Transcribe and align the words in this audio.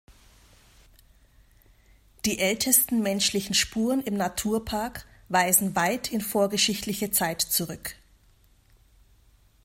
Die 2.25 2.39
ältesten 2.39 3.03
menschlichen 3.03 3.53
Spuren 3.53 4.01
im 4.01 4.15
Naturpark 4.15 5.05
weisen 5.29 5.75
weit 5.75 6.11
in 6.11 6.21
vorgeschichtliche 6.21 7.11
Zeit 7.11 7.39
zurück. 7.39 7.95